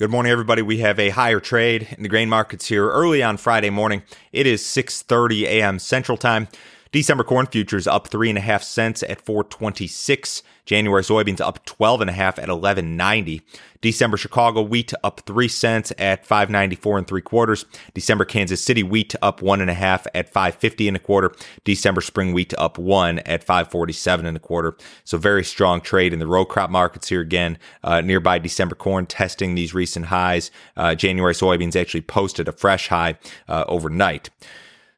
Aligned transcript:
Good 0.00 0.10
morning, 0.10 0.32
everybody. 0.32 0.60
We 0.60 0.78
have 0.78 0.98
a 0.98 1.10
higher 1.10 1.38
trade 1.38 1.94
in 1.96 2.02
the 2.02 2.08
grain 2.08 2.28
markets 2.28 2.66
here 2.66 2.90
early 2.90 3.22
on 3.22 3.36
Friday 3.36 3.70
morning. 3.70 4.02
It 4.32 4.44
is 4.44 4.60
6:30 4.60 5.44
a.m. 5.44 5.78
Central 5.78 6.18
Time. 6.18 6.48
December 6.94 7.24
corn 7.24 7.46
futures 7.46 7.88
up 7.88 8.06
three 8.06 8.28
and 8.28 8.38
a 8.38 8.40
half 8.40 8.62
cents 8.62 9.02
at 9.02 9.20
426. 9.20 10.44
January 10.64 11.02
soybeans 11.02 11.40
up 11.40 11.64
12 11.64 12.02
and 12.02 12.08
a 12.08 12.12
half 12.12 12.38
at 12.38 12.48
1190. 12.48 13.42
December 13.80 14.16
Chicago 14.16 14.62
wheat 14.62 14.94
up 15.02 15.20
three 15.26 15.48
cents 15.48 15.92
at 15.98 16.24
594 16.24 16.98
and 16.98 17.08
three 17.08 17.20
quarters. 17.20 17.64
December 17.94 18.24
Kansas 18.24 18.62
City 18.62 18.84
wheat 18.84 19.12
up 19.22 19.42
one 19.42 19.60
and 19.60 19.70
a 19.70 19.74
half 19.74 20.06
at 20.14 20.28
550 20.28 20.86
and 20.86 20.96
a 20.96 21.00
quarter. 21.00 21.34
December 21.64 22.00
spring 22.00 22.32
wheat 22.32 22.54
up 22.58 22.78
one 22.78 23.18
at 23.18 23.42
547 23.42 24.24
and 24.24 24.36
a 24.36 24.40
quarter. 24.40 24.76
So 25.02 25.18
very 25.18 25.42
strong 25.42 25.80
trade 25.80 26.12
in 26.12 26.20
the 26.20 26.28
row 26.28 26.44
crop 26.44 26.70
markets 26.70 27.08
here 27.08 27.20
again. 27.20 27.58
Uh, 27.82 28.02
nearby 28.02 28.38
December 28.38 28.76
corn 28.76 29.06
testing 29.06 29.56
these 29.56 29.74
recent 29.74 30.06
highs. 30.06 30.52
Uh, 30.76 30.94
January 30.94 31.34
soybeans 31.34 31.74
actually 31.74 32.02
posted 32.02 32.46
a 32.46 32.52
fresh 32.52 32.86
high 32.86 33.18
uh, 33.48 33.64
overnight. 33.66 34.30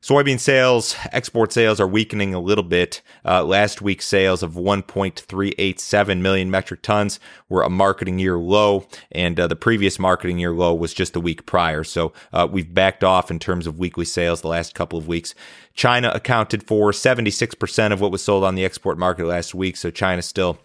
Soybean 0.06 0.38
sales, 0.38 0.95
export 1.10 1.52
sales 1.52 1.80
are 1.80 1.87
weakening 1.88 2.33
a 2.33 2.38
little 2.38 2.62
bit. 2.62 3.02
Uh, 3.24 3.42
last 3.42 3.83
week's 3.83 4.06
sales 4.06 4.41
of 4.41 4.52
1.387 4.52 6.20
million 6.20 6.48
metric 6.48 6.80
tons 6.82 7.19
were 7.48 7.65
a 7.65 7.69
marketing 7.69 8.20
year 8.20 8.38
low, 8.38 8.87
and 9.10 9.41
uh, 9.41 9.48
the 9.48 9.56
previous 9.56 9.98
marketing 9.98 10.38
year 10.38 10.52
low 10.52 10.73
was 10.73 10.95
just 10.95 11.12
the 11.12 11.20
week 11.20 11.45
prior. 11.45 11.82
So 11.82 12.12
uh, 12.32 12.46
we've 12.48 12.73
backed 12.73 13.02
off 13.02 13.32
in 13.32 13.41
terms 13.41 13.66
of 13.66 13.80
weekly 13.80 14.05
sales 14.05 14.42
the 14.42 14.48
last 14.48 14.77
couple 14.77 14.96
of 14.96 15.09
weeks. 15.09 15.34
China 15.74 16.12
accounted 16.15 16.62
for 16.62 16.93
76% 16.93 17.93
of 17.93 18.01
what 18.01 18.12
was 18.12 18.23
sold 18.23 18.45
on 18.45 18.54
the 18.54 18.65
export 18.65 18.98
market 18.98 19.27
last 19.27 19.57
week, 19.57 19.77
so 19.77 19.91
China 19.91 20.23
still 20.23 20.57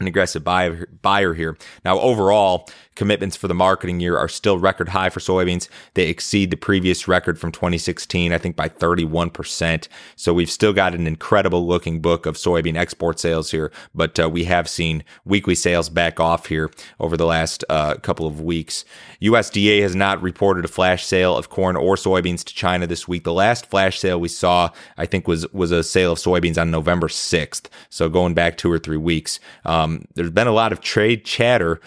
an 0.00 0.06
aggressive 0.06 0.44
buyer, 0.44 0.86
buyer 1.02 1.34
here. 1.34 1.56
Now, 1.84 1.98
overall, 1.98 2.68
commitments 2.94 3.36
for 3.36 3.48
the 3.48 3.54
marketing 3.54 4.00
year 4.00 4.16
are 4.16 4.28
still 4.28 4.58
record 4.58 4.88
high 4.88 5.08
for 5.08 5.20
soybeans. 5.20 5.68
They 5.94 6.08
exceed 6.08 6.50
the 6.50 6.56
previous 6.56 7.08
record 7.08 7.38
from 7.38 7.52
2016, 7.52 8.32
I 8.32 8.38
think 8.38 8.56
by 8.56 8.68
31%. 8.68 9.88
So 10.16 10.34
we've 10.34 10.50
still 10.50 10.72
got 10.72 10.94
an 10.94 11.06
incredible 11.06 11.66
looking 11.66 12.00
book 12.00 12.26
of 12.26 12.36
soybean 12.36 12.76
export 12.76 13.18
sales 13.20 13.50
here, 13.50 13.72
but 13.94 14.18
uh, 14.18 14.28
we 14.28 14.44
have 14.44 14.68
seen 14.68 15.04
weekly 15.24 15.54
sales 15.54 15.88
back 15.88 16.20
off 16.20 16.46
here 16.46 16.70
over 16.98 17.16
the 17.16 17.26
last 17.26 17.64
uh, 17.68 17.94
couple 17.94 18.26
of 18.26 18.40
weeks. 18.40 18.84
USDA 19.22 19.80
has 19.82 19.94
not 19.94 20.20
reported 20.22 20.64
a 20.64 20.68
flash 20.68 21.04
sale 21.04 21.36
of 21.36 21.50
corn 21.50 21.76
or 21.76 21.96
soybeans 21.96 22.44
to 22.44 22.54
China 22.54 22.86
this 22.86 23.06
week. 23.08 23.24
The 23.24 23.32
last 23.32 23.66
flash 23.66 23.98
sale 23.98 24.20
we 24.20 24.28
saw, 24.28 24.70
I 24.96 25.06
think, 25.06 25.26
was 25.26 25.50
was 25.52 25.70
a 25.70 25.82
sale 25.82 26.12
of 26.12 26.18
soybeans 26.18 26.60
on 26.60 26.70
November 26.70 27.08
6th. 27.08 27.66
So 27.90 28.08
going 28.08 28.34
back 28.34 28.56
two 28.56 28.70
or 28.70 28.78
three 28.78 28.96
weeks. 28.96 29.40
Um, 29.64 29.77
there's 30.14 30.30
been 30.30 30.46
a 30.46 30.52
lot 30.52 30.72
of 30.72 30.80
trade 30.80 31.24
chatter 31.24 31.80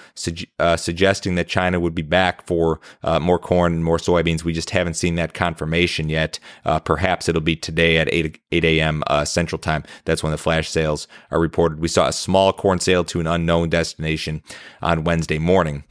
uh, 0.60 0.78
suggesting 0.78 1.02
suggesting 1.02 1.36
that 1.36 1.48
China 1.48 1.80
would 1.80 1.96
be 1.96 2.02
back 2.02 2.46
for 2.46 2.80
uh, 3.04 3.20
more 3.20 3.40
corn 3.40 3.74
and 3.74 3.84
more 3.84 3.98
soybeans. 3.98 4.44
We 4.44 4.54
just 4.54 4.70
haven't 4.70 4.94
seen 4.96 5.16
that 5.16 5.34
confirmation 5.34 6.10
yet. 6.10 6.40
Uh, 6.64 6.80
perhaps 6.80 7.28
it'll 7.28 7.42
be 7.42 7.56
today 7.56 7.98
at 7.98 8.12
8, 8.14 8.40
8 8.52 8.66
a.m. 8.66 9.04
Uh, 9.08 9.26
Central 9.26 9.60
Time. 9.60 9.84
That's 10.06 10.24
when 10.24 10.32
the 10.32 10.38
flash 10.38 10.70
sales 10.70 11.08
are 11.32 11.40
reported. 11.40 11.80
We 11.80 11.88
saw 11.88 12.08
a 12.08 12.14
small 12.14 12.54
corn 12.54 12.80
sale 12.80 13.04
to 13.06 13.20
an 13.20 13.28
unknown 13.28 13.70
destination 13.70 14.44
on 14.82 15.04
Wednesday 15.04 15.40
morning. 15.40 15.84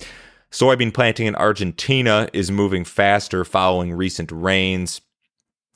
Soybean 0.51 0.93
planting 0.93 1.27
in 1.27 1.34
Argentina 1.37 2.28
is 2.33 2.51
moving 2.51 2.84
faster 2.84 3.45
following 3.45 3.93
recent 3.93 4.31
rains. 4.33 5.01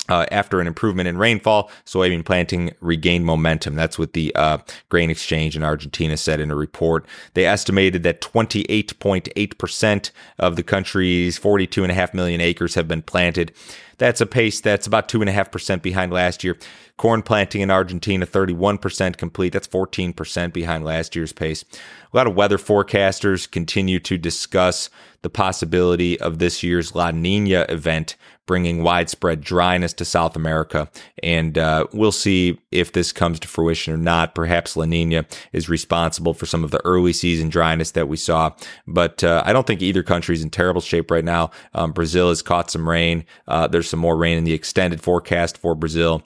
Uh, 0.07 0.27
after 0.31 0.61
an 0.61 0.67
improvement 0.67 1.09
in 1.09 1.17
rainfall, 1.17 1.71
soybean 1.87 2.23
planting 2.23 2.75
regained 2.81 3.25
momentum. 3.25 3.75
That's 3.75 3.99
what 3.99 4.13
the 4.13 4.35
uh, 4.35 4.59
Grain 4.91 5.09
Exchange 5.09 5.57
in 5.57 5.63
Argentina 5.63 6.19
said 6.19 6.41
in 6.41 6.51
a 6.51 6.55
report. 6.55 7.07
They 7.33 7.47
estimated 7.47 8.03
that 8.03 8.21
28.8% 8.21 10.11
of 10.39 10.57
the 10.57 10.63
country's 10.63 11.39
42.5 11.39 12.13
million 12.13 12.43
acres 12.43 12.75
have 12.75 12.87
been 12.87 13.01
planted. 13.01 13.53
That's 13.99 14.21
a 14.21 14.27
pace 14.27 14.61
that's 14.61 14.87
about 14.87 15.09
2.5% 15.09 15.81
behind 15.81 16.13
last 16.13 16.45
year. 16.45 16.59
Corn 16.97 17.23
planting 17.23 17.61
in 17.61 17.71
Argentina, 17.71 18.27
31% 18.27 19.17
complete. 19.17 19.53
That's 19.53 19.67
14% 19.67 20.53
behind 20.53 20.85
last 20.85 21.17
year's 21.17 21.33
pace. 21.33 21.65
A 22.13 22.17
lot 22.17 22.27
of 22.27 22.35
weather 22.35 22.59
forecasters 22.59 23.51
continue 23.51 23.99
to 24.01 24.17
discuss 24.17 24.91
the 25.23 25.31
possibility 25.31 26.21
of 26.21 26.39
this 26.39 26.63
year's 26.63 26.95
La 26.95 27.11
Nina 27.11 27.67
event 27.69 28.17
bringing 28.47 28.83
widespread 28.83 29.41
dryness 29.41 29.93
to 29.95 30.05
South 30.05 30.37
America. 30.37 30.91
And 31.23 31.57
uh, 31.57 31.87
we'll 31.93 32.13
see 32.13 32.59
if 32.71 32.93
this 32.93 33.13
comes 33.13 33.41
to 33.41 33.49
fruition 33.49 33.95
or 33.95 33.97
not. 33.97 34.35
Perhaps 34.35 34.77
La 34.77 34.85
Nina 34.85 35.25
is 35.53 35.69
responsible 35.69 36.35
for 36.35 36.47
some 36.47 36.65
of 36.65 36.71
the 36.71 36.85
early 36.85 37.13
season 37.13 37.49
dryness 37.49 37.93
that 37.93 38.09
we 38.09 38.17
saw. 38.17 38.53
But 38.87 39.25
uh, 39.25 39.43
I 39.47 39.53
don't 39.53 39.67
think 39.67 39.83
either 39.83 40.03
country 40.03 40.35
is 40.35 40.43
in 40.43 40.51
terrible 40.51 40.81
shape 40.81 41.11
right 41.11 41.25
now. 41.25 41.51
Um, 41.73 41.93
Brazil 41.93 42.29
has 42.29 42.43
caught 42.43 42.71
some 42.71 42.89
rain. 42.89 43.25
Uh, 43.49 43.67
there's 43.67 43.89
some 43.89 44.01
more 44.01 44.17
rain 44.17 44.39
in 44.39 44.45
the 44.45 44.53
extended 44.55 45.01
forecast 45.01 45.59
for 45.59 45.75
Brazil. 45.75 46.23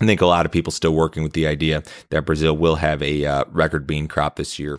I 0.00 0.04
think 0.04 0.20
a 0.20 0.26
lot 0.26 0.44
of 0.44 0.52
people 0.52 0.72
still 0.72 0.94
working 0.94 1.22
with 1.22 1.32
the 1.32 1.46
idea 1.46 1.82
that 2.10 2.26
Brazil 2.26 2.54
will 2.56 2.76
have 2.76 3.02
a 3.02 3.24
uh, 3.24 3.44
record 3.50 3.86
bean 3.86 4.08
crop 4.08 4.36
this 4.36 4.58
year. 4.58 4.78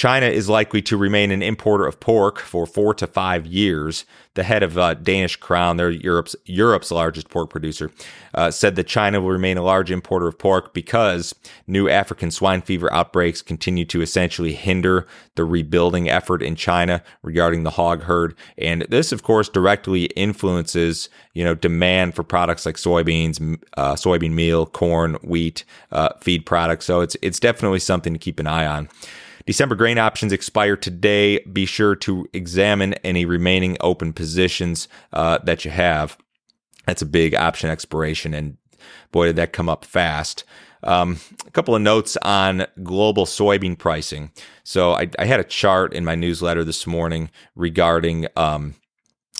China 0.00 0.24
is 0.24 0.48
likely 0.48 0.80
to 0.80 0.96
remain 0.96 1.30
an 1.30 1.42
importer 1.42 1.86
of 1.86 2.00
pork 2.00 2.38
for 2.38 2.64
four 2.64 2.94
to 2.94 3.06
five 3.06 3.44
years. 3.44 4.06
The 4.32 4.44
head 4.44 4.62
of 4.62 4.78
uh, 4.78 4.94
Danish 4.94 5.36
Crown, 5.36 5.76
they're 5.76 5.90
Europe's 5.90 6.34
Europe's 6.46 6.90
largest 6.90 7.28
pork 7.28 7.50
producer, 7.50 7.90
uh, 8.32 8.50
said 8.50 8.76
that 8.76 8.86
China 8.86 9.20
will 9.20 9.28
remain 9.28 9.58
a 9.58 9.62
large 9.62 9.90
importer 9.90 10.26
of 10.26 10.38
pork 10.38 10.72
because 10.72 11.34
new 11.66 11.86
African 11.86 12.30
swine 12.30 12.62
fever 12.62 12.90
outbreaks 12.94 13.42
continue 13.42 13.84
to 13.84 14.00
essentially 14.00 14.54
hinder 14.54 15.06
the 15.34 15.44
rebuilding 15.44 16.08
effort 16.08 16.40
in 16.40 16.56
China 16.56 17.02
regarding 17.22 17.64
the 17.64 17.72
hog 17.72 18.04
herd, 18.04 18.34
and 18.56 18.86
this, 18.88 19.12
of 19.12 19.22
course, 19.22 19.50
directly 19.50 20.04
influences 20.16 21.10
you 21.34 21.44
know 21.44 21.54
demand 21.54 22.14
for 22.14 22.22
products 22.22 22.64
like 22.64 22.76
soybeans, 22.76 23.38
uh, 23.76 23.96
soybean 23.96 24.32
meal, 24.32 24.64
corn, 24.64 25.16
wheat, 25.22 25.66
uh, 25.92 26.08
feed 26.22 26.46
products. 26.46 26.86
So 26.86 27.02
it's 27.02 27.18
it's 27.20 27.38
definitely 27.38 27.80
something 27.80 28.14
to 28.14 28.18
keep 28.18 28.40
an 28.40 28.46
eye 28.46 28.64
on. 28.64 28.88
December 29.46 29.74
grain 29.74 29.98
options 29.98 30.32
expire 30.32 30.76
today. 30.76 31.40
Be 31.40 31.66
sure 31.66 31.94
to 31.96 32.26
examine 32.32 32.94
any 33.04 33.24
remaining 33.24 33.76
open 33.80 34.12
positions 34.12 34.88
uh, 35.12 35.38
that 35.44 35.64
you 35.64 35.70
have. 35.70 36.16
That's 36.86 37.02
a 37.02 37.06
big 37.06 37.34
option 37.34 37.70
expiration, 37.70 38.34
and 38.34 38.56
boy, 39.12 39.26
did 39.26 39.36
that 39.36 39.52
come 39.52 39.68
up 39.68 39.84
fast. 39.84 40.44
Um, 40.82 41.20
a 41.46 41.50
couple 41.50 41.74
of 41.74 41.82
notes 41.82 42.16
on 42.22 42.66
global 42.82 43.26
soybean 43.26 43.76
pricing. 43.76 44.30
So 44.64 44.92
I, 44.92 45.10
I, 45.18 45.26
had 45.26 45.38
a 45.38 45.44
chart 45.44 45.92
in 45.92 46.06
my 46.06 46.14
newsletter 46.14 46.64
this 46.64 46.86
morning 46.86 47.30
regarding 47.54 48.28
um, 48.34 48.76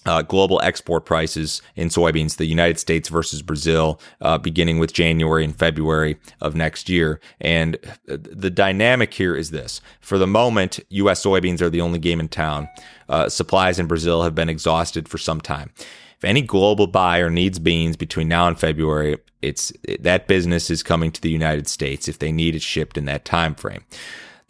uh, 0.07 0.23
global 0.23 0.61
export 0.63 1.05
prices 1.05 1.61
in 1.77 1.89
soybeans, 1.89 2.37
the 2.37 2.47
United 2.47 2.79
States 2.79 3.09
versus 3.09 3.43
Brazil, 3.43 4.01
uh, 4.21 4.39
beginning 4.39 4.79
with 4.79 4.93
January 4.93 5.45
and 5.45 5.57
February 5.57 6.17
of 6.41 6.55
next 6.55 6.89
year. 6.89 7.21
And 7.41 7.77
the 8.07 8.51
dynamic 8.51 9.13
here 9.13 9.35
is 9.35 9.51
this 9.51 9.81
for 10.01 10.19
the 10.19 10.27
moment, 10.27 10.81
U.S. 10.91 11.25
soybeans 11.25 11.61
are 11.61 11.71
the 11.71 11.81
only 11.81 11.99
game 11.99 12.21
in 12.21 12.29
town. 12.29 12.69
Uh, 13.09 13.29
supplies 13.29 13.79
in 13.79 13.87
Brazil 13.87 14.23
have 14.23 14.35
been 14.35 14.49
exhausted 14.49 15.09
for 15.09 15.19
some 15.19 15.41
time. 15.41 15.71
If 16.17 16.25
any 16.25 16.43
global 16.43 16.87
buyer 16.87 17.31
needs 17.31 17.59
beans 17.59 17.97
between 17.97 18.29
now 18.29 18.47
and 18.47 18.59
February, 18.59 19.19
it's 19.43 19.73
that 20.01 20.29
business 20.29 20.71
is 20.71 20.83
coming 20.83 21.11
to 21.13 21.21
the 21.21 21.31
United 21.31 21.67
States 21.67 22.09
if 22.09 22.19
they 22.19 22.31
need 22.31 22.55
it 22.55 22.63
shipped 22.63 22.99
in 22.99 23.07
that 23.07 23.25
time 23.25 23.55
frame 23.55 23.85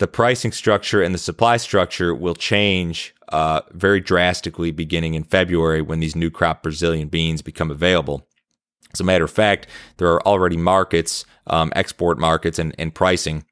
the 0.00 0.08
pricing 0.08 0.50
structure 0.50 1.02
and 1.02 1.14
the 1.14 1.18
supply 1.18 1.58
structure 1.58 2.14
will 2.14 2.34
change 2.34 3.14
uh, 3.28 3.60
very 3.72 4.00
drastically 4.00 4.70
beginning 4.70 5.12
in 5.12 5.22
February 5.22 5.82
when 5.82 6.00
these 6.00 6.16
new 6.16 6.30
crop 6.30 6.62
Brazilian 6.62 7.08
beans 7.08 7.42
become 7.42 7.70
available. 7.70 8.26
As 8.94 9.00
a 9.00 9.04
matter 9.04 9.24
of 9.24 9.30
fact, 9.30 9.66
there 9.98 10.08
are 10.08 10.26
already 10.26 10.56
markets, 10.56 11.26
um, 11.46 11.70
export 11.76 12.18
markets, 12.18 12.58
and, 12.58 12.74
and 12.78 12.94
pricing 12.94 13.44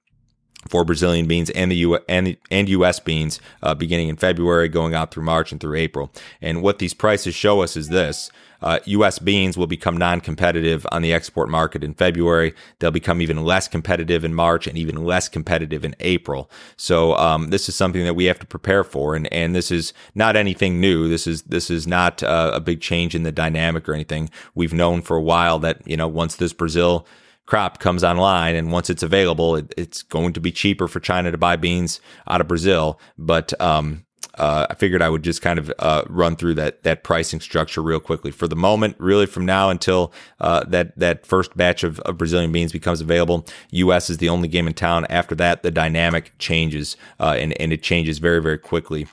for 0.70 0.86
Brazilian 0.86 1.26
beans 1.26 1.50
and 1.50 1.70
the 1.70 1.76
U 1.76 1.98
and, 2.08 2.38
and 2.50 2.68
U.S. 2.70 2.98
beans 2.98 3.40
uh, 3.62 3.74
beginning 3.74 4.08
in 4.08 4.16
February, 4.16 4.68
going 4.68 4.94
out 4.94 5.10
through 5.10 5.24
March 5.24 5.52
and 5.52 5.60
through 5.60 5.76
April. 5.76 6.10
And 6.40 6.62
what 6.62 6.78
these 6.78 6.94
prices 6.94 7.34
show 7.34 7.60
us 7.60 7.76
is 7.76 7.88
this: 7.88 8.30
uh, 8.60 8.80
U.S. 8.86 9.18
beans 9.18 9.56
will 9.56 9.66
become 9.66 9.96
non-competitive 9.96 10.86
on 10.90 11.02
the 11.02 11.12
export 11.12 11.48
market 11.48 11.84
in 11.84 11.94
February. 11.94 12.54
They'll 12.78 12.90
become 12.90 13.22
even 13.22 13.44
less 13.44 13.68
competitive 13.68 14.24
in 14.24 14.34
March 14.34 14.66
and 14.66 14.76
even 14.76 15.04
less 15.04 15.28
competitive 15.28 15.84
in 15.84 15.94
April. 16.00 16.50
So 16.76 17.14
um, 17.16 17.50
this 17.50 17.68
is 17.68 17.74
something 17.74 18.04
that 18.04 18.14
we 18.14 18.24
have 18.24 18.38
to 18.40 18.46
prepare 18.46 18.84
for, 18.84 19.14
and 19.14 19.32
and 19.32 19.54
this 19.54 19.70
is 19.70 19.92
not 20.14 20.36
anything 20.36 20.80
new. 20.80 21.08
This 21.08 21.26
is 21.26 21.42
this 21.42 21.70
is 21.70 21.86
not 21.86 22.22
uh, 22.22 22.52
a 22.54 22.60
big 22.60 22.80
change 22.80 23.14
in 23.14 23.22
the 23.22 23.32
dynamic 23.32 23.88
or 23.88 23.94
anything. 23.94 24.30
We've 24.54 24.74
known 24.74 25.02
for 25.02 25.16
a 25.16 25.22
while 25.22 25.58
that 25.60 25.86
you 25.86 25.96
know 25.96 26.08
once 26.08 26.36
this 26.36 26.52
Brazil 26.52 27.06
crop 27.46 27.78
comes 27.78 28.04
online 28.04 28.54
and 28.54 28.70
once 28.70 28.90
it's 28.90 29.02
available, 29.02 29.56
it, 29.56 29.72
it's 29.78 30.02
going 30.02 30.34
to 30.34 30.40
be 30.40 30.52
cheaper 30.52 30.86
for 30.86 31.00
China 31.00 31.30
to 31.30 31.38
buy 31.38 31.56
beans 31.56 31.98
out 32.28 32.42
of 32.42 32.48
Brazil. 32.48 33.00
But 33.16 33.58
um, 33.58 34.04
uh, 34.38 34.66
I 34.70 34.74
figured 34.74 35.02
I 35.02 35.08
would 35.08 35.22
just 35.22 35.42
kind 35.42 35.58
of 35.58 35.72
uh, 35.78 36.02
run 36.08 36.36
through 36.36 36.54
that 36.54 36.82
that 36.84 37.02
pricing 37.02 37.40
structure 37.40 37.82
real 37.82 38.00
quickly. 38.00 38.30
For 38.30 38.48
the 38.48 38.56
moment, 38.56 38.96
really 38.98 39.26
from 39.26 39.44
now 39.44 39.70
until 39.70 40.12
uh, 40.40 40.64
that 40.68 40.98
that 40.98 41.26
first 41.26 41.56
batch 41.56 41.82
of, 41.82 42.00
of, 42.00 42.16
Brazilian 42.16 42.52
beans 42.52 42.72
becomes 42.72 43.00
available, 43.00 43.46
U.S. 43.70 44.10
is 44.10 44.18
the 44.18 44.28
only 44.28 44.48
game 44.48 44.66
in 44.66 44.74
town. 44.74 45.06
After 45.10 45.34
that, 45.36 45.62
the 45.62 45.70
dynamic 45.70 46.32
changes 46.38 46.96
uh, 47.20 47.36
and 47.38 47.58
and 47.60 47.72
it 47.72 47.82
changes 47.82 48.18
very 48.18 48.40
very 48.40 48.58
quickly. 48.58 49.06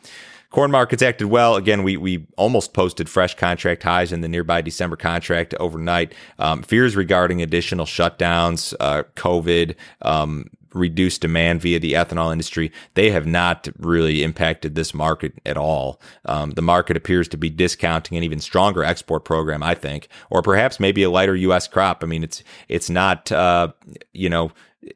Corn 0.55 0.71
markets 0.71 1.03
acted 1.03 1.27
well. 1.27 1.57
Again, 1.57 1.83
we 1.83 1.97
we 1.97 2.27
almost 2.37 2.73
posted 2.73 3.09
fresh 3.09 3.35
contract 3.35 3.83
highs 3.83 4.13
in 4.13 4.21
the 4.21 4.29
nearby 4.29 4.61
December 4.61 4.95
contract 4.95 5.53
overnight. 5.55 6.13
Um, 6.39 6.61
fears 6.61 6.95
regarding 6.95 7.41
additional 7.41 7.85
shutdowns, 7.85 8.73
uh, 8.79 9.03
COVID, 9.15 9.75
um, 10.01 10.49
reduced 10.75 11.21
demand 11.21 11.61
via 11.61 11.79
the 11.79 11.93
ethanol 11.93 12.31
industry, 12.31 12.71
they 12.93 13.09
have 13.09 13.25
not 13.25 13.67
really 13.79 14.23
impacted 14.23 14.75
this 14.75 14.93
market 14.93 15.33
at 15.45 15.57
all. 15.57 15.99
Um, 16.25 16.51
the 16.51 16.61
market 16.61 16.97
appears 16.97 17.27
to 17.29 17.37
be 17.37 17.49
discounting 17.49 18.17
an 18.17 18.23
even 18.23 18.39
stronger 18.39 18.83
export 18.83 19.25
program, 19.25 19.63
I 19.63 19.73
think, 19.73 20.09
or 20.29 20.41
perhaps 20.41 20.79
maybe 20.79 21.03
a 21.03 21.09
lighter 21.09 21.35
U.S. 21.35 21.67
crop. 21.67 22.03
I 22.03 22.07
mean, 22.07 22.23
it's 22.23 22.43
it's 22.67 22.89
not 22.89 23.31
uh, 23.31 23.69
you 24.13 24.29
know 24.29 24.51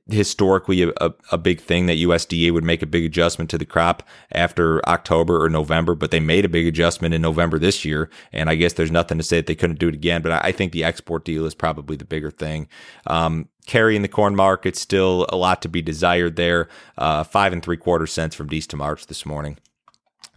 historically 0.10 0.84
a, 0.84 0.90
a, 1.02 1.14
a, 1.31 1.38
big 1.38 1.60
thing 1.60 1.88
that 1.88 1.98
USDA 1.98 2.52
would 2.52 2.64
make 2.64 2.81
a 2.81 2.88
big 2.88 3.06
adjustment 3.06 3.50
to 3.50 3.58
the 3.58 3.66
crop 3.66 4.04
after 4.31 4.88
October 4.88 5.44
or 5.44 5.50
November, 5.50 5.96
but 5.96 6.12
they 6.12 6.20
made 6.20 6.46
a 6.46 6.50
big 6.50 6.68
adjustment 6.68 7.14
in 7.14 7.22
November 7.22 7.58
this 7.58 7.84
year. 7.84 8.10
And 8.31 8.50
I 8.50 8.56
guess 8.56 8.74
there's 8.74 8.92
nothing 8.92 9.18
to 9.18 9.24
say 9.24 9.38
that 9.38 9.48
they 9.48 9.56
couldn't 9.56 9.80
do 9.80 9.88
it 9.88 9.96
again. 9.96 10.22
But 10.22 10.31
I, 10.31 10.50
I 10.50 10.52
think 10.52 10.72
the 10.72 10.84
export 10.84 11.26
deal 11.26 11.46
is 11.46 11.56
probably 11.56 11.96
the 11.96 12.06
bigger 12.06 12.31
thing. 12.31 12.68
Um, 13.08 13.50
carrying 13.69 14.01
the 14.01 14.07
corn 14.07 14.36
market 14.36 14.75
still 14.75 15.27
a 15.30 15.38
lot 15.38 15.62
to 15.62 15.69
be 15.69 15.80
desired 15.80 16.36
there. 16.36 16.68
Uh, 16.98 17.24
five 17.24 17.54
and 17.54 17.62
three 17.62 17.77
quarter 17.77 18.07
cents 18.07 18.36
from 18.36 18.48
Dees 18.48 18.66
to 18.66 18.75
March 18.75 19.06
this 19.06 19.27
morning. 19.27 19.60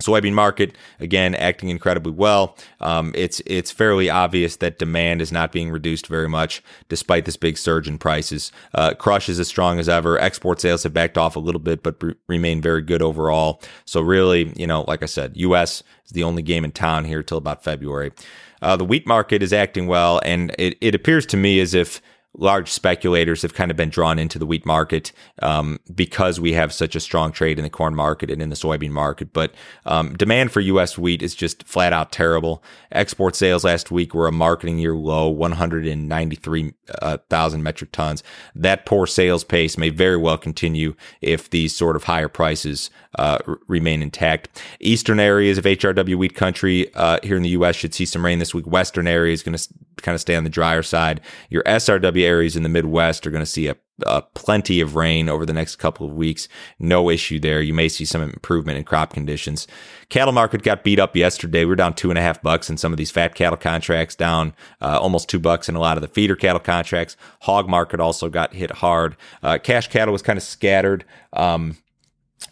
Soybean 0.02 0.34
market 0.34 0.76
again 1.00 1.34
acting 1.34 1.70
incredibly 1.70 2.12
well. 2.12 2.56
Um, 2.81 3.12
it's 3.14 3.40
it's 3.46 3.70
fairly 3.70 4.11
obvious 4.11 4.56
that 4.56 4.79
demand 4.79 5.23
is 5.23 5.32
not 5.32 5.50
being 5.50 5.70
reduced 5.70 6.08
very 6.08 6.29
much 6.29 6.62
despite 6.90 7.25
this 7.25 7.38
big 7.38 7.56
surge 7.56 7.88
in 7.88 7.96
prices. 7.96 8.52
Uh, 8.75 8.93
crush 8.93 9.31
is 9.31 9.40
as 9.40 9.49
strong 9.49 9.79
as 9.79 9.88
ever. 9.88 10.19
Export 10.19 10.61
sales 10.61 10.82
have 10.82 10.93
backed 10.93 11.17
off 11.17 11.34
a 11.34 11.40
little 11.40 11.61
bit, 11.61 11.82
but 11.82 12.02
remain 12.29 12.61
very 12.61 12.82
good 12.82 13.00
overall. 13.00 13.62
So 13.87 14.02
really, 14.02 14.52
you 14.56 14.67
know, 14.67 14.82
like 14.82 15.02
I 15.02 15.06
said, 15.06 15.37
U.S. 15.37 15.82
is 16.05 16.12
the 16.12 16.25
only 16.25 16.43
game 16.43 16.67
in 16.67 16.73
town 16.73 17.06
here 17.06 17.23
till 17.23 17.38
about 17.38 17.64
February. 17.64 18.12
Uh, 18.61 18.76
the 18.76 18.84
wheat 18.84 19.06
market 19.06 19.43
is 19.43 19.52
acting 19.52 19.87
well, 19.87 20.20
and 20.23 20.55
it, 20.58 20.76
it 20.81 20.94
appears 20.94 21.25
to 21.26 21.37
me 21.37 21.61
as 21.61 21.73
if 21.73 22.02
large 22.34 22.70
speculators 22.70 23.43
have 23.43 23.52
kind 23.52 23.70
of 23.70 23.76
been 23.76 23.90
drawn 23.90 24.19
into 24.19 24.38
the 24.38 24.46
wheat 24.46 24.64
market 24.64 25.12
um, 25.43 25.79
because 25.94 26.40
we 26.40 26.55
have 26.55 26.73
such 26.73 26.96
a 26.96 27.00
strong 27.00 27.31
trade 27.31 27.58
in 27.58 27.62
the 27.62 27.70
corn 27.70 27.94
market 27.94 28.31
and 28.31 28.40
in 28.40 28.49
the 28.49 28.56
soybean 28.56 28.90
market. 28.90 29.34
But 29.34 29.52
um, 29.84 30.17
demand 30.17 30.50
for 30.50 30.61
U.S. 30.61 30.96
wheat 30.96 31.23
is 31.23 31.34
just 31.34 31.62
flat 31.64 31.93
out 31.93 32.11
terrible. 32.11 32.64
Export 32.90 33.37
sales 33.37 33.64
last 33.64 33.90
week 33.90 34.14
were 34.14 34.26
a 34.26 34.32
marketing 34.32 34.79
year 34.79 34.94
low, 34.94 35.29
193,000 35.29 36.75
uh, 37.00 37.62
metric 37.62 37.93
tons. 37.93 38.23
That 38.55 38.87
poor 38.87 39.06
sales 39.06 39.44
pace 39.44 39.76
may 39.76 39.90
very 39.90 40.17
well 40.17 40.38
continue 40.38 40.94
if 41.20 41.50
these 41.50 41.76
sort 41.76 41.96
of 41.96 42.05
higher 42.05 42.29
prices 42.29 42.90
uh, 43.19 43.38
remain 43.67 44.00
intact. 44.00 44.62
Eastern 44.81 45.20
areas 45.20 45.58
of 45.58 45.64
HRW 45.64 46.17
wheat 46.17 46.34
country 46.34 46.93
uh, 46.94 47.19
here 47.23 47.37
in 47.37 47.43
the 47.43 47.50
U.S. 47.50 47.76
should 47.76 47.93
see 47.93 48.06
some 48.06 48.25
rain 48.25 48.38
this 48.38 48.55
week. 48.55 48.67
Western 48.67 49.06
area 49.06 49.34
is 49.34 49.43
going 49.43 49.56
to 49.56 49.69
kind 49.97 50.15
of 50.15 50.21
stay 50.21 50.37
on 50.37 50.44
the 50.44 50.50
drier 50.50 50.83
side. 50.83 51.21
Your 51.50 51.62
SRW 51.65 52.23
areas 52.23 52.56
in 52.56 52.62
the 52.62 52.69
Midwest 52.69 53.27
are 53.27 53.31
going 53.31 53.43
to 53.43 53.47
see 53.47 53.69
a, 53.69 53.77
a, 54.06 54.23
plenty 54.23 54.81
of 54.81 54.97
rain 54.97 55.29
over 55.29 55.44
the 55.44 55.53
next 55.53 55.77
couple 55.77 56.06
of 56.06 56.15
weeks. 56.15 56.49
No 56.79 57.11
issue 57.11 57.39
there. 57.39 57.61
You 57.61 57.75
may 57.75 57.89
see 57.89 58.05
some 58.05 58.23
improvement 58.23 58.79
in 58.79 58.85
crop 58.85 59.12
conditions. 59.12 59.67
Cattle 60.09 60.33
market 60.33 60.62
got 60.62 60.85
beat 60.85 60.99
up 60.99 61.15
yesterday. 61.17 61.65
We're 61.65 61.77
down 61.77 61.94
two 61.94 62.11
and 62.11 62.19
a 62.19 62.23
half 62.23 62.43
bucks 62.43 62.71
in 62.71 62.77
some 62.77 62.93
of 62.93 62.99
these 62.99 63.11
fat 63.11 63.35
cattle 63.35 63.59
contracts, 63.59 64.15
down 64.15 64.55
uh, 64.81 64.99
almost 65.00 65.29
two 65.29 65.41
bucks 65.41 65.69
in 65.69 65.75
a 65.75 65.81
lot 65.81 65.97
of 65.97 66.03
the 66.03 66.09
feeder 66.09 66.37
cattle 66.37 66.61
contracts. 66.61 67.17
Hog 67.41 67.69
market 67.69 68.00
also 68.00 68.29
got 68.29 68.55
hit 68.55 68.71
hard. 68.71 69.17
Uh, 69.43 69.59
cash 69.59 69.89
cattle 69.89 70.12
was 70.12 70.23
kind 70.23 70.37
of 70.37 70.43
scattered. 70.43 71.05
Um, 71.33 71.77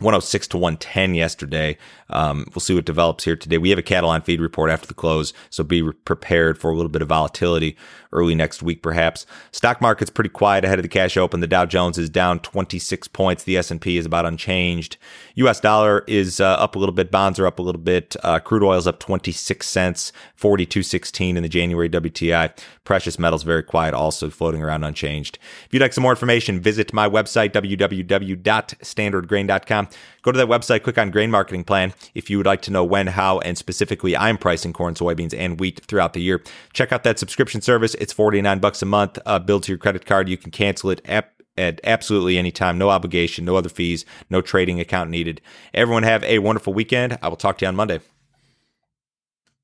106 0.01 0.49
to 0.49 0.59
110 0.59 1.15
yesterday. 1.15 1.77
Um, 2.11 2.47
we'll 2.55 2.61
see 2.61 2.75
what 2.75 2.85
develops 2.85 3.25
here 3.25 3.37
today. 3.37 3.59
We 3.59 3.71
have 3.71 3.79
a 3.79 3.83
cattle 3.83 4.11
on 4.11 4.23
feed 4.23 4.41
report 4.41 4.71
after 4.71 4.87
the 4.87 4.95
close, 4.95 5.33
so 5.49 5.63
be 5.63 5.93
prepared 6.05 6.59
for 6.59 6.71
a 6.71 6.77
little 6.77 6.91
bit 6.91 7.03
of 7.03 7.09
volatility 7.09 7.77
early 8.13 8.35
next 8.35 8.63
week, 8.63 8.83
perhaps. 8.83 9.25
Stock 9.53 9.81
market's 9.81 10.11
pretty 10.11 10.31
quiet 10.31 10.65
ahead 10.65 10.79
of 10.79 10.83
the 10.83 10.89
cash 10.89 11.17
open. 11.17 11.41
The 11.41 11.47
Dow 11.47 11.67
Jones 11.67 11.99
is 11.99 12.11
down 12.11 12.41
26 12.41 13.09
points. 13.09 13.45
The 13.45 13.57
S&P 13.57 13.97
is 13.97 14.07
about 14.07 14.27
unchanged. 14.27 14.97
U.S. 15.37 15.61
dollar 15.61 16.05
is 16.09 16.41
uh, 16.41 16.55
up 16.55 16.75
a 16.75 16.79
little 16.79 16.95
bit. 16.95 17.11
Bonds 17.11 17.39
are 17.39 17.47
up 17.47 17.59
a 17.59 17.63
little 17.63 17.81
bit. 17.81 18.17
Uh, 18.23 18.39
crude 18.41 18.63
oil 18.63 18.79
is 18.79 18.87
up 18.87 18.99
26 18.99 19.67
cents, 19.67 20.13
42.16 20.41 21.37
in 21.37 21.43
the 21.43 21.49
January 21.49 21.89
WTI. 21.89 22.53
Precious 22.85 23.19
metals 23.19 23.45
very 23.45 23.63
quiet, 23.63 23.95
also 23.95 24.29
floating 24.31 24.63
around 24.63 24.85
unchanged. 24.85 25.39
If 25.67 25.73
you'd 25.73 25.83
like 25.83 25.93
some 25.93 26.03
more 26.03 26.13
information, 26.13 26.61
visit 26.61 26.93
my 26.93 27.09
website 27.09 27.53
www.standardgrain.com. 27.53 29.89
Go 30.23 30.33
to 30.33 30.39
that 30.39 30.49
website, 30.49 30.83
click 30.83 30.99
on 30.99 31.11
Grain 31.11 31.31
Marketing 31.31 31.65
Plan. 31.65 31.95
If 32.15 32.31
you 32.31 32.37
would 32.39 32.47
like 32.47 32.63
to 32.63 32.71
know 32.71 32.85
when, 32.85 33.07
how, 33.09 33.39
and 33.41 33.57
specifically 33.57 34.17
I'm 34.17 34.39
pricing 34.39 34.73
corn, 34.73 34.95
soybeans, 34.95 35.35
and 35.37 35.59
wheat 35.59 35.81
throughout 35.87 36.13
the 36.13 36.21
year, 36.21 36.43
check 36.73 36.93
out 36.93 37.05
that 37.05 37.19
subscription 37.19 37.61
service. 37.61 37.95
It's 37.97 38.13
49 38.13 38.59
bucks 38.59 38.83
a 38.83 38.87
month, 38.87 39.19
uh, 39.27 39.39
billed 39.39 39.65
to 39.65 39.73
your 39.73 39.79
credit 39.79 40.07
card. 40.07 40.29
You 40.29 40.37
can 40.37 40.51
cancel 40.51 40.91
it 40.91 41.01
at 41.05 41.33
at 41.59 41.81
absolutely 41.85 42.39
any 42.39 42.51
time. 42.51 42.79
No 42.79 42.89
obligation, 42.89 43.45
no 43.45 43.57
other 43.57 43.69
fees, 43.69 44.05
no 44.31 44.41
trading 44.41 44.81
account 44.81 45.11
needed. 45.11 45.41
Everyone 45.75 46.05
have 46.05 46.25
a 46.25 46.39
wonderful 46.39 46.73
weekend. 46.73 47.19
I 47.23 47.29
will 47.29 47.37
talk 47.37 47.59
to 47.59 47.65
you 47.65 47.69
on 47.69 47.77
Monday. 47.77 48.01